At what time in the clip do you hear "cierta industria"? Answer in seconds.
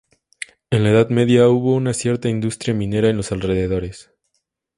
1.93-2.73